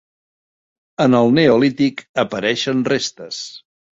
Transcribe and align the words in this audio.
En 1.05 1.17
el 1.19 1.29
neolític 1.39 2.01
apareixen 2.25 2.83
restes. 2.95 3.45